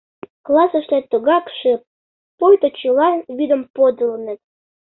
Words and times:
Классыште 0.45 0.97
тугак 1.11 1.45
шып, 1.57 1.81
пуйто 2.37 2.67
чылан 2.79 3.17
вӱдым 3.37 3.61
подылыныт. 3.75 4.39